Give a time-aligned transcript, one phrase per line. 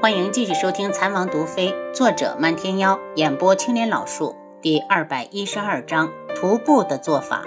[0.00, 7.44] 欢迎继续收听《残王毒妃》，作者漫天妖，演播青莲老树，第二百一十二章：徒步的做法。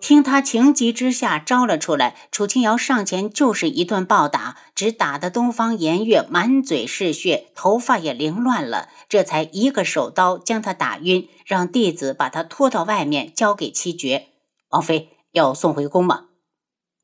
[0.00, 14.28] 听他情急之下招了出来，楚清瑶上前就是一顿暴打，只打得东方颜月满嘴是血，头发也凌乱了，这才一个手刀将他打晕，让弟子把他拖到外面交给七绝。
[14.70, 16.28] 王妃要送回宫吗？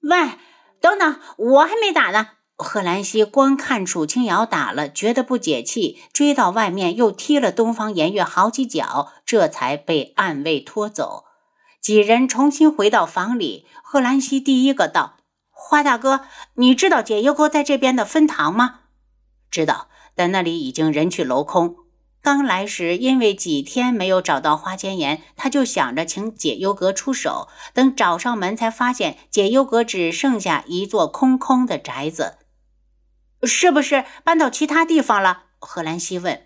[0.00, 0.38] 喂，
[0.80, 2.28] 等等，我还没打呢。
[2.60, 11.26] 贺兰溪光看楚清瑶打了，觉得不解气，追到外面又踢了东方颜月好几脚，这才被暗卫拖走。
[11.80, 15.18] 几人重新回到房里，贺兰溪第一个道
[15.54, 16.22] ：“花大哥，
[16.54, 18.80] 你知道解忧阁在这边的分堂吗
[19.48, 19.86] ？”“知道，
[20.16, 21.76] 但那里已经人去楼空。
[22.20, 27.46] 刚来时因为几天没有找到花千颜，他就想着请解忧阁出手。
[27.72, 32.38] 等找上门，才发现解忧阁只剩下一座空空的宅子。”
[33.42, 35.44] 是不是搬到其他地方了？
[35.58, 36.42] 贺兰西问。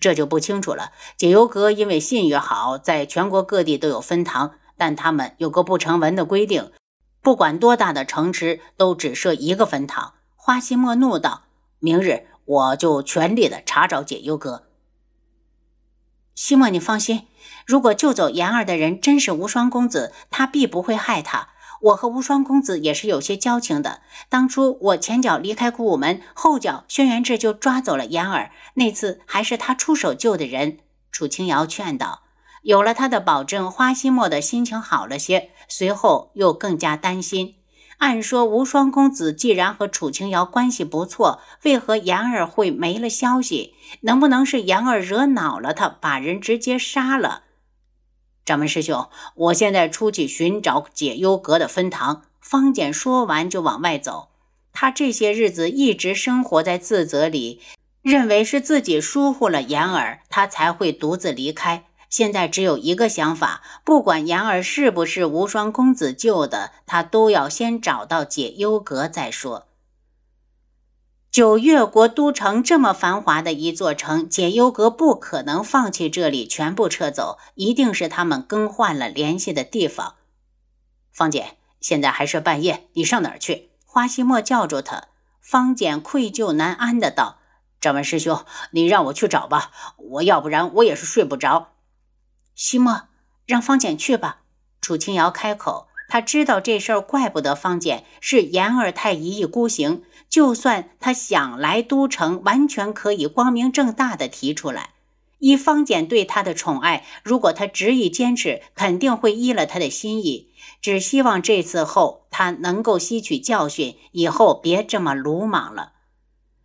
[0.00, 0.90] 这就不清楚了。
[1.16, 6.72] 解忧阁因为信誉好，在全国各地都有分堂，但他们有个不成文的规定，
[7.22, 10.14] 不管多大的城池，都只设一个分堂。
[10.34, 11.44] 花希墨怒道
[11.78, 14.64] ：“明日我就全力的查找解忧阁。”
[16.34, 17.28] 希莫，你放心，
[17.64, 21.50] 如果救走言儿的人真是无双公子，他必不会害他。
[21.82, 24.00] 我和无双公子也是有些交情的。
[24.28, 28.50] 当初我前脚离开古武门，后脚轩辕志就抓走了言儿。
[28.74, 30.78] 那次还是他出手救的人。
[31.12, 32.22] 楚清瑶劝道
[32.62, 35.50] ：“有了他的保证，花希墨的心情好了些。
[35.68, 37.54] 随后又更加担心。
[37.98, 43.74] 按说无双公子既然和楚清瑶关系不错，为何言儿会没了消息？
[44.02, 47.44] 能不能是言儿惹恼了他，把人直接杀了？”
[48.46, 52.22] 掌门师兄，我现在出去寻找解忧阁的分堂。
[52.40, 54.28] 方简说完就往外走。
[54.72, 57.60] 他这些日子一直生活在自责里，
[58.02, 61.86] 认为是自己疏忽了言儿，他才会独自离开。
[62.08, 69.66] 现在只有一个想法：不管言儿是不是无双公子救的，他都要先找到解忧阁再说。
[71.36, 80.14] 九月国都城这么繁华的一座城，解忧阁不可能放弃这里全部撤走，一定是他们更换了联系的地方。
[81.12, 83.68] 方简，现在还是半夜，你上哪儿去？
[83.84, 85.08] 花希墨叫住他。
[85.42, 87.36] 方简愧疚难安的道
[87.82, 91.74] ：“掌门师兄，你让我去找吧，我要不然我也是睡不着。”
[92.56, 93.08] 希墨，
[93.44, 94.40] 让方简去吧。
[94.80, 95.85] 楚清瑶开口。
[96.08, 100.02] 他知道这事儿怪不得方简，是严二太一意孤行。
[100.28, 104.90] 就算他想来都城，完全可以光明正大的提出来。
[105.38, 110.52] 以方简对他的宠爱，如果他执意坚持，肯定会依了他的心意。
[110.80, 115.92] 只希望这次后他能够吸取教训，以后别这么鲁莽了。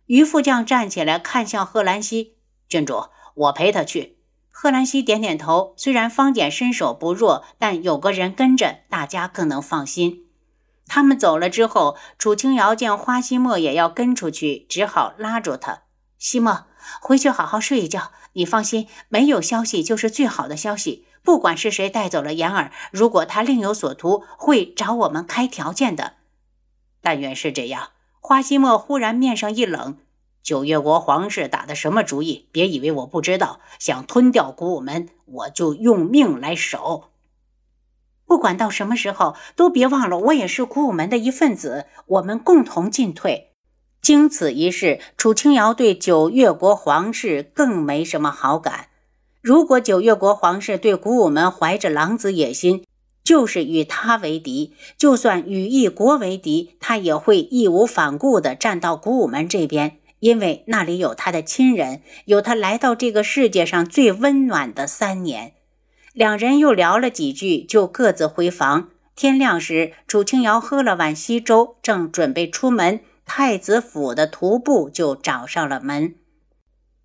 [0.06, 2.36] 于副将站起来，看向贺兰溪
[2.68, 3.04] 郡主
[3.34, 4.18] ：“我陪他去。”
[4.62, 5.74] 贺兰溪点点头。
[5.76, 10.26] 虽然方简身手不弱，但有个人跟着，大家更能放心。
[10.86, 15.82] 他们走了之后，楚清瑶见花希墨也要跟出去，只好拉住他
[16.16, 16.66] ：“希墨，
[17.00, 18.12] 回去好好睡一觉。
[18.34, 21.08] 你放心，没有消息就是最好的消息。
[21.24, 26.12] 不管是谁带走了言儿，如果他另有所图，会找我们开条件的。
[27.00, 27.88] 但愿是这样。”
[28.22, 29.98] 花希墨忽然面上一冷。
[30.42, 32.46] 九月国皇室打的什么主意？
[32.50, 33.60] 别以为我不知道。
[33.78, 37.04] 想吞掉古武门，我就用命来守。
[38.26, 41.86] 不管到什么时候，都别忘了，我也是古武门的一份子。
[42.06, 43.52] 我们共同进退。
[44.00, 48.88] 经此一事，楚清瑶对九月国皇室更没什么好感。
[49.40, 52.84] 如果九月国皇室对古武门怀着狼子野心，
[53.22, 54.74] 就是与他为敌。
[54.98, 59.98] 就算与一国为敌，他也会义无反顾地站到古武门这边。
[60.22, 65.54] 因为那里有他的亲人，有他来到这个世界上最温暖的三年。
[66.12, 68.90] 两人又聊了几句，就各自回房。
[69.16, 76.14] 天亮时，楚清瑶喝了碗稀粥，正准备出门，太子府的徒步就找上了门。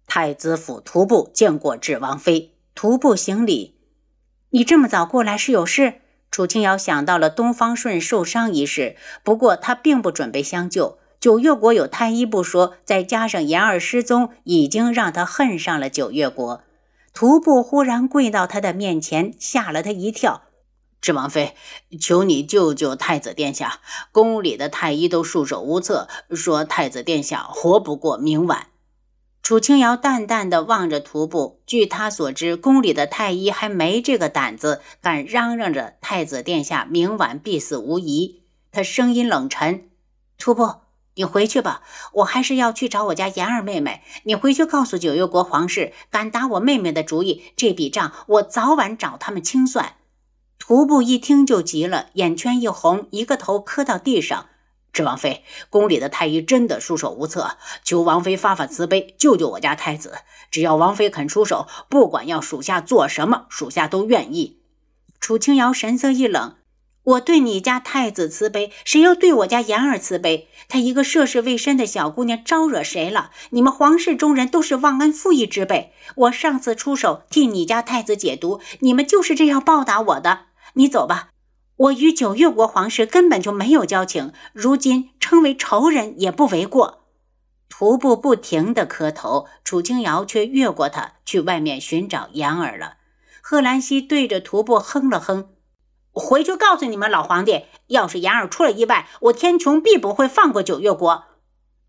[0.05, 3.79] 太子府徒步见过智王妃，徒步行礼。
[4.51, 5.95] 你这么早过来是有事？
[6.29, 10.99] 楚清瑶想到了东方顺受伤一事，不过他并不准备相救。
[11.19, 16.61] 九月国有太医不说，再加上言儿失踪，已经让他恨上了九月国。
[17.13, 20.43] 徒步忽然跪到他的面前，吓了他一跳。
[21.01, 21.55] 智王妃，
[21.99, 23.79] 求你救救太子殿下！
[24.11, 28.67] 宫里的太医都束手无策，说太子殿下活不过明晚。
[29.41, 38.43] 楚清瑶淡淡的望着徒步，据他所知，宫里的太医还没这个胆子，敢嚷嚷着太子殿下明晚必死无疑。
[38.71, 39.89] 他声音冷沉
[40.37, 40.75] ：“徒步。”
[41.17, 41.81] 你回去吧，
[42.13, 44.03] 我还是要去找我家妍儿妹妹。
[44.23, 49.95] 你回去告诉九月国皇室，敢打我妹妹的主意，这笔账我早晚找他们清算。
[50.59, 54.45] 徒步一听就急了，眼圈一红，一个头磕到地上。
[54.93, 60.19] 智王妃，宫里的太医真的束手无策，求王妃发发慈悲，救救我家太子。
[60.51, 64.59] 只要王妃肯出手，不管要属下做什么，属下都愿意。
[65.19, 66.55] 楚清瑶神色一冷。
[67.07, 70.49] 我对你家太子慈悲，谁又对我家妍儿慈悲？
[70.67, 73.31] 她一个涉世未深的小姑娘，招惹谁了？
[73.51, 75.93] 你们皇室中人都是忘恩负义之辈。
[76.15, 80.47] 我上次出手替你家太子解毒，你们就是这样报答我的。
[80.73, 81.29] 你走吧，
[81.77, 87.05] 我与九月国皇室根本就没有交情，如今称为仇人也不为过。
[87.69, 92.97] 徒步不停地磕头，楚清瑶却越过他去外面寻找妍儿了。
[93.41, 95.47] 贺兰溪对着徒步哼了哼。
[96.17, 101.25] 回去告诉你们老皇帝，要是言儿出了意外，我天穹必不会放过九月国。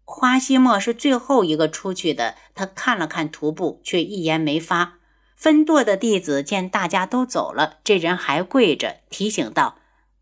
[0.05, 4.95] 花希墨是最后一个出去的，他看了看徒步，却一言没发。
[5.37, 9.77] 分舵的弟子见大家都走了，这人还跪着，提醒道：“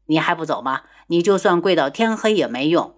[0.06, 0.82] 你还不走吗？
[1.06, 2.94] 你就算跪到天黑也没用。”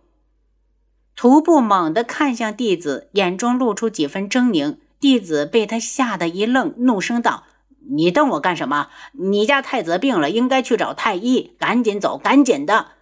[1.15, 4.79] 徒步猛地看向弟子，眼中露出几分狰狞。
[4.99, 7.45] 弟子被他吓得一愣，怒声道。
[7.91, 8.89] 你瞪我干什么？
[9.13, 11.55] 你家太子病了，应该去找太医。
[11.59, 12.93] 赶紧走，赶紧的！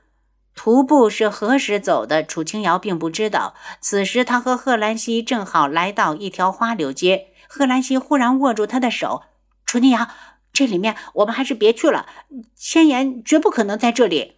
[0.55, 2.25] 徒步是何时走的？
[2.25, 3.55] 楚清瑶并不知道。
[3.81, 7.29] 此时，他和贺兰溪正好来到一条花柳街。
[7.49, 9.23] 贺兰溪忽然握住他的手
[9.67, 10.09] ：“楚清瑶，
[10.53, 12.07] 这里面我们还是别去了。
[12.55, 14.37] 千言绝不可能在这里。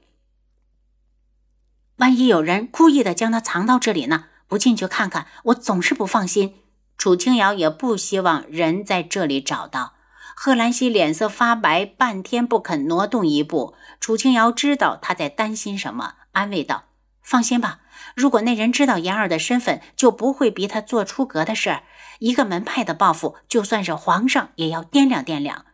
[1.96, 4.24] 万一有人故意的将他藏到这里呢？
[4.46, 6.54] 不进去看看，我总是不放心。”
[6.98, 9.92] 楚清瑶也不希望人在这里找到。
[10.40, 13.74] 贺兰溪脸色发白，半天不肯挪动一步。
[13.98, 16.84] 楚清瑶知道他在担心什么，安慰道
[17.20, 17.80] ：“放心吧，
[18.14, 21.82] 如果那人知道妍儿的身份，就不会逼他做出格的事儿。
[22.20, 25.64] 一个门派的报复，就算是皇上也要掂量掂量。”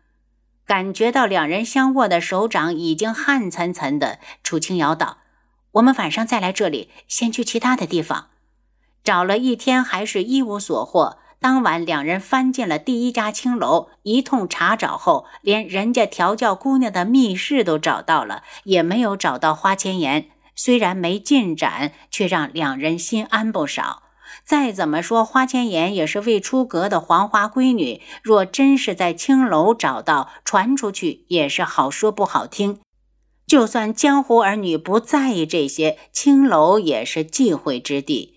[0.64, 5.19] 感觉到两人相握的手掌已经汗涔涔的，楚清瑶道
[5.72, 8.28] ：“我们晚上再来这里，先去其他的地方。”
[9.05, 11.19] 找了一天，还是一无所获。
[11.40, 20.26] 当晚，两人翻进了第一家青楼，一通查找后，连人家调教姑娘的密室都找到了，也没有找到花千颜。
[20.56, 24.02] 虽然没进展，却让两人心安不少。
[24.44, 32.80] 再怎么说，花千颜也是未出阁的黄花闺女，若真是在青楼找到，传出去也是好说不好听。
[33.46, 38.33] 就算江湖儿女不在意这些，青楼也是忌讳之地。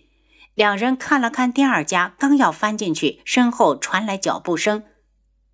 [0.58, 4.82] 两人看了看第二家，刚要翻进去，身后传来脚步声。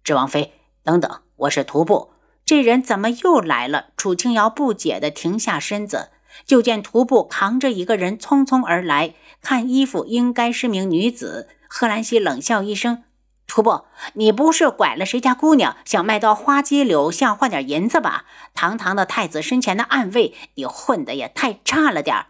[0.02, 2.12] 智王妃，等等，我是徒步。
[2.46, 3.88] 这人怎么又来了？
[3.98, 6.12] 楚清瑶不解地停下身子，
[6.46, 11.50] 就见徒步扛着一个人匆匆而来，看衣服应该是名女子。
[11.68, 13.04] 贺兰溪冷笑一声
[13.46, 13.82] ：“徒步，
[14.14, 18.24] 你不是拐了谁家姑娘，想卖到花街柳巷换点银子吧？
[18.54, 22.28] 堂堂的太子身前的暗卫，你混得也太差了点儿。”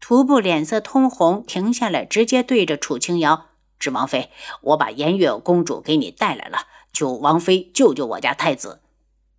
[0.00, 3.46] 徒步脸色通红，停下来，直接对着楚清瑶
[3.78, 4.30] ：“智王妃，
[4.62, 8.80] 我把颜月公主给你带来了，求王妃救救我家太子。”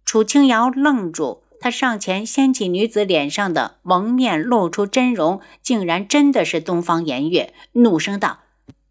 [0.06, 8.40] 楚清瑶愣住，她上前掀起女子脸上的蒙面，露出真容，竟然真的是东方颜月，怒声道：“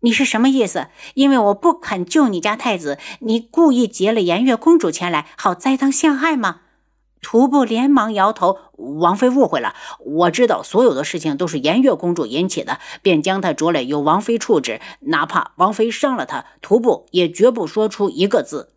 [0.00, 0.88] 你是什么意思？
[1.14, 6.60] 因为我不肯救你家太子，你故意劫了颜月公主前来，好栽赃陷害吗？”
[7.20, 14.80] 徒步连忙摇头：“王妃误会了，我知道所有的事情都是颜月公主引起的，便将她捉来由王妃处置。
[15.00, 18.72] 哪怕王妃伤了她，徒步也绝不说出一个字。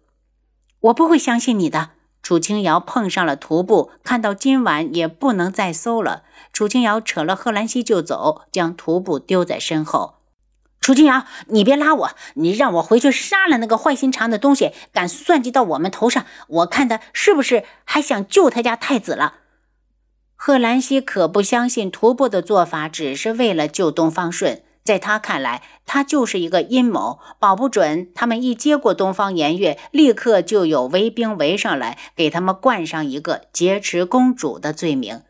[0.81, 1.91] 我不会相信你的。”
[2.23, 6.21] 楚清瑶碰上了徒步，看到今晚也不能再搜了。
[6.53, 10.17] 楚清瑶扯了贺兰溪就走，将徒步丢在身后。
[10.79, 12.11] 楚清瑶，你别拉我！
[12.35, 19.40] 你让我回去杀了那个坏心肠的东西，敢算计到我们头上，我看他是不是还想救他家太子了？
[20.43, 35.21] 贺兰溪可不相信徒步的做法只是为了救东方顺，在他看来，他就是一个阴谋，保不准他们一接过东方颜月，立刻就有围兵围上来，给他们冠上一个劫持公主的罪名。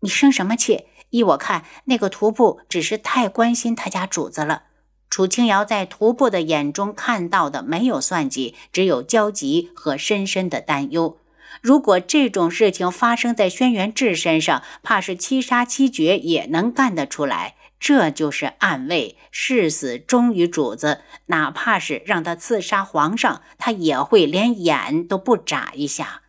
[0.00, 0.86] 你生什么气？
[1.10, 4.64] 依我看，那个徒步只是太关心他家主子了。
[5.08, 11.16] 楚清瑶在徒步的眼中看到的没有算计，只有焦急和深深的担忧。
[11.62, 17.54] 如果这种事情发生在轩辕志身上，怕是七杀七绝也能干得出来。
[17.78, 26.22] 这就是暗卫，誓死忠于主子，哪怕是让他刺杀皇上，他也会连眼都不眨一下。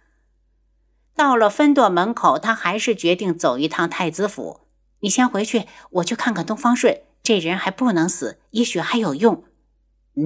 [1.15, 4.61] 到了分舵门口，他还是决定走一趟太子府。
[4.99, 6.99] 你先回去，我去看看东方顺。
[7.23, 9.43] 这人还不能死，也许还有用。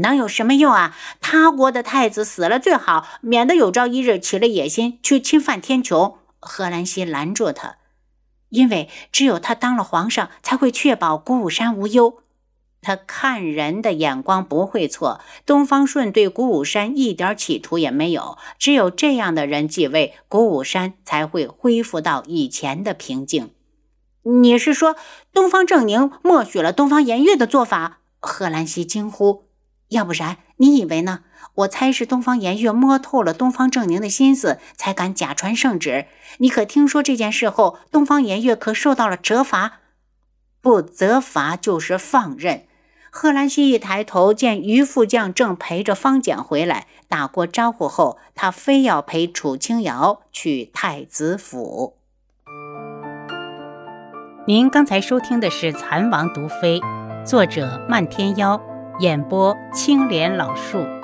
[0.01, 0.95] 能有什么用啊？
[1.19, 6.15] 他国的太子死了最好，免得有朝一日起了野心去侵犯天穹。
[6.39, 7.75] 贺兰西拦住他，
[8.49, 12.17] 因为只有他当了皇上，才会确保古武山无忧。
[12.81, 15.21] 他看人的眼光不会错。
[15.45, 23.51] 东方顺对古武山一点企图也没有，只有这样的人继位，古武山才会恢复到以前的平静。
[24.23, 24.95] 你是说
[25.31, 27.99] 东方正宁默许了东方颜月的做法？
[28.19, 29.50] 贺兰西惊呼。
[29.91, 31.19] 要不然，你以为呢？
[31.55, 36.05] 我猜是东方颜月摸透了东方正宁的心思，才敢假传圣旨。
[36.37, 39.79] 你可听说这件事后，东方颜月可受到了责罚？
[40.61, 42.63] 不责罚就是放任。
[43.09, 51.97] 贺兰西一抬头，见于副将正陪着方简回来，打过招呼后，他非要陪楚清瑶去太子府。
[54.47, 56.79] 您刚才收听的是《蚕王毒妃》，
[57.25, 58.70] 作者漫天妖。
[59.01, 61.00] 演播：青莲老树。